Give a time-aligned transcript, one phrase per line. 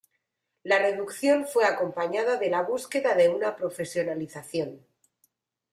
[0.63, 4.83] La reducción fue acompañada de la búsqueda de una profesionalización.